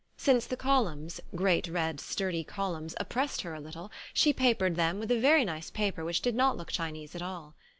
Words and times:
Since 0.17 0.47
the 0.47 0.57
columns, 0.57 1.21
great 1.35 1.67
red 1.67 1.99
sturdy 1.99 2.43
columns, 2.43 2.95
oppressed 2.99 3.41
her 3.41 3.53
a 3.53 3.59
little 3.59 3.91
she 4.15 4.33
papered 4.33 4.75
them 4.75 4.97
with 4.97 5.11
a 5.11 5.19
very 5.19 5.45
nice 5.45 5.69
paper 5.69 6.03
which 6.03 6.23
did 6.23 6.33
not 6.33 6.57
look 6.57 6.71
Chinese 6.71 7.13
at 7.13 7.21
all. 7.21 7.53